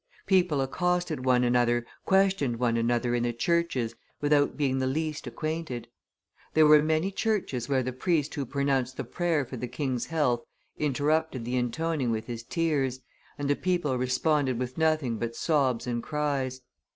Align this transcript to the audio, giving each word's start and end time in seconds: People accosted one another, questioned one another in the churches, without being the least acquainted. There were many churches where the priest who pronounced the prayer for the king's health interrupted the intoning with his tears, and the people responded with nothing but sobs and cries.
People 0.25 0.61
accosted 0.61 1.23
one 1.25 1.43
another, 1.43 1.85
questioned 2.07 2.57
one 2.57 2.75
another 2.75 3.13
in 3.13 3.21
the 3.21 3.31
churches, 3.31 3.93
without 4.19 4.57
being 4.57 4.79
the 4.79 4.87
least 4.87 5.27
acquainted. 5.27 5.87
There 6.55 6.65
were 6.65 6.81
many 6.81 7.11
churches 7.11 7.69
where 7.69 7.83
the 7.83 7.93
priest 7.93 8.33
who 8.33 8.47
pronounced 8.47 8.97
the 8.97 9.03
prayer 9.03 9.45
for 9.45 9.57
the 9.57 9.67
king's 9.67 10.07
health 10.07 10.43
interrupted 10.75 11.45
the 11.45 11.55
intoning 11.55 12.09
with 12.09 12.25
his 12.25 12.41
tears, 12.41 13.01
and 13.37 13.47
the 13.47 13.55
people 13.55 13.95
responded 13.99 14.57
with 14.57 14.75
nothing 14.75 15.17
but 15.19 15.35
sobs 15.35 15.85
and 15.85 16.01
cries. 16.01 16.61